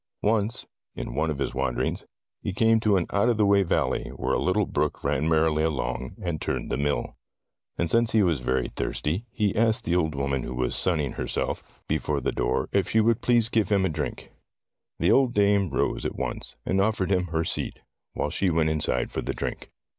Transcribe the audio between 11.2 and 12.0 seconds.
14 Tales of Modern Germany self